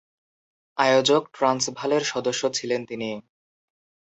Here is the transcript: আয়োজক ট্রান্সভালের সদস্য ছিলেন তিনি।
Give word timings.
আয়োজক 0.77 1.23
ট্রান্সভালের 1.33 2.03
সদস্য 2.03 2.41
ছিলেন 2.53 2.81
তিনি। 2.85 3.09